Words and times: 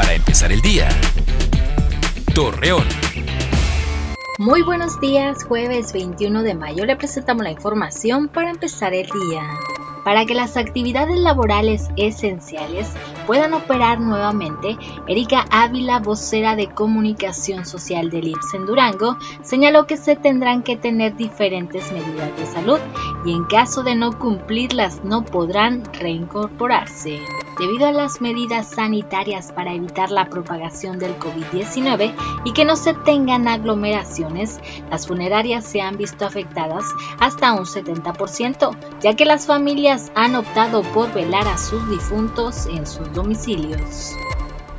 para 0.00 0.14
empezar 0.14 0.50
el 0.50 0.62
día. 0.62 0.88
Torreón. 2.34 2.86
Muy 4.38 4.62
buenos 4.62 4.98
días, 4.98 5.44
jueves 5.44 5.92
21 5.92 6.42
de 6.42 6.54
mayo 6.54 6.86
le 6.86 6.96
presentamos 6.96 7.44
la 7.44 7.50
información 7.50 8.28
para 8.28 8.48
empezar 8.48 8.94
el 8.94 9.08
día. 9.10 9.42
Para 10.02 10.24
que 10.24 10.34
las 10.34 10.56
actividades 10.56 11.18
laborales 11.18 11.90
esenciales 11.98 12.88
puedan 13.26 13.52
operar 13.52 14.00
nuevamente, 14.00 14.78
Erika 15.06 15.44
Ávila, 15.50 15.98
vocera 15.98 16.56
de 16.56 16.68
comunicación 16.70 17.66
social 17.66 18.08
del 18.08 18.28
IPS 18.28 18.54
en 18.54 18.64
Durango, 18.64 19.18
señaló 19.42 19.86
que 19.86 19.98
se 19.98 20.16
tendrán 20.16 20.62
que 20.62 20.76
tener 20.78 21.14
diferentes 21.14 21.92
medidas 21.92 22.34
de 22.38 22.46
salud 22.46 22.78
y 23.26 23.34
en 23.34 23.44
caso 23.44 23.82
de 23.82 23.96
no 23.96 24.18
cumplirlas 24.18 25.04
no 25.04 25.26
podrán 25.26 25.84
reincorporarse. 25.92 27.20
Debido 27.60 27.88
a 27.88 27.92
las 27.92 28.22
medidas 28.22 28.70
sanitarias 28.70 29.52
para 29.52 29.74
evitar 29.74 30.10
la 30.10 30.30
propagación 30.30 30.98
del 30.98 31.18
COVID-19 31.18 32.14
y 32.46 32.54
que 32.54 32.64
no 32.64 32.74
se 32.74 32.94
tengan 32.94 33.46
aglomeraciones, 33.48 34.58
las 34.90 35.06
funerarias 35.06 35.66
se 35.66 35.82
han 35.82 35.98
visto 35.98 36.24
afectadas 36.24 36.84
hasta 37.18 37.52
un 37.52 37.66
70%, 37.66 38.74
ya 39.02 39.14
que 39.14 39.26
las 39.26 39.46
familias 39.46 40.10
han 40.14 40.36
optado 40.36 40.80
por 40.94 41.12
velar 41.12 41.46
a 41.48 41.58
sus 41.58 41.86
difuntos 41.90 42.64
en 42.64 42.86
sus 42.86 43.12
domicilios. 43.12 44.14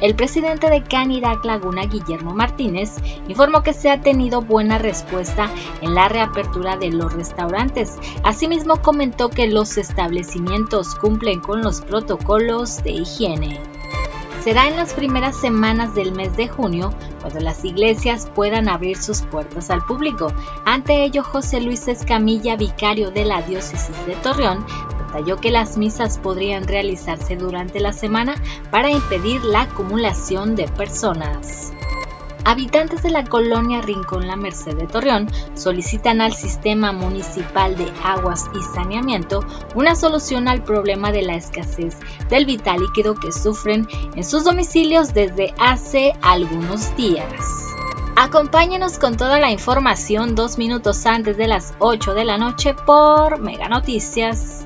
El 0.02 0.16
presidente 0.16 0.70
de 0.70 0.84
Canirac 0.84 1.46
Laguna, 1.46 1.84
Guillermo 1.84 2.34
Martínez, 2.34 2.96
informó 3.28 3.62
que 3.62 3.74
se 3.74 3.92
ha 3.92 4.02
tenido 4.02 4.42
buena 4.42 4.80
respuesta 4.80 5.50
en 5.82 5.94
la 5.94 6.10
reapertura 6.10 6.76
de 6.76 6.90
los 6.90 7.14
restaurantes. 7.14 7.98
Asimismo, 8.24 8.82
comentó 8.82 9.30
que 9.30 9.48
los 9.48 9.78
establecimientos 9.78 10.96
cumplen 10.96 11.40
con 11.40 11.62
los 11.62 11.82
protocolos 11.82 12.84
de 12.84 12.92
higiene. 12.92 13.60
Será 14.44 14.68
en 14.68 14.76
las 14.76 14.96
primeras 14.96 15.36
semanas 15.36 15.94
del 15.94 16.14
mes 16.14 16.36
de 16.36 16.48
junio 16.48 16.92
cuando 17.22 17.40
las 17.42 17.64
iglesias 17.64 18.28
puedan 18.34 18.70
abrir 18.70 18.98
sus 18.98 19.22
puertas 19.22 19.70
al 19.70 19.86
público. 19.86 20.34
Ante 20.66 21.04
ello, 21.04 21.24
José 21.24 21.62
Luis 21.62 21.88
Escamilla, 21.88 22.56
vicario 22.56 23.12
de 23.12 23.24
la 23.24 23.44
diócesis 23.44 23.96
de 24.08 24.16
Torreón, 24.16 24.66
que 25.42 25.52
las 25.52 25.78
misas 25.78 26.18
podrían 26.18 26.68
realizarse 26.68 27.36
durante 27.36 27.80
la 27.80 27.94
semana 27.94 28.36
para 28.70 28.90
impedir 28.90 29.44
la 29.44 29.62
acumulación 29.62 30.56
de 30.56 30.68
personas. 30.68 31.72
Habitantes 32.44 33.04
de 33.04 33.12
la 33.12 33.24
colonia 33.24 33.82
Rincón 33.82 34.26
La 34.26 34.36
Merced 34.36 34.76
de 34.76 34.88
Torreón 34.88 35.30
solicitan 35.54 36.22
al 36.22 36.34
Sistema 36.34 36.92
Municipal 36.92 37.78
de 37.78 37.92
Aguas 38.04 38.50
y 38.56 38.64
Saneamiento 38.74 39.46
una 39.76 39.96
solución 39.96 40.48
al 40.48 40.64
problema 40.64 41.12
de 41.12 41.22
la 41.22 41.36
escasez 41.36 41.98
del 42.30 42.46
vital 42.46 42.80
líquido 42.80 43.14
que 43.14 43.32
sufren 43.32 43.88
en 44.16 44.24
sus 44.24 44.44
domicilios 44.44 45.14
desde 45.14 45.54
hace 45.60 46.14
algunos 46.24 46.96
días. 46.96 47.28
Acompáñenos 48.16 48.98
con 49.00 49.18
toda 49.18 49.40
la 49.40 49.52
información 49.52 50.36
dos 50.36 50.58
minutos 50.58 51.06
antes 51.06 51.38
de 51.38 51.48
las 51.48 51.74
8 51.80 52.14
de 52.14 52.26
la 52.26 52.38
noche 52.38 52.74
por 52.74 53.40
Mega 53.40 53.70
Noticias. 53.70 54.61